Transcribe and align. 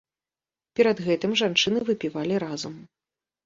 Перад 0.79 1.03
гэтым 1.09 1.31
жанчыны 1.43 1.85
выпівалі 1.93 2.43
разам. 2.49 2.79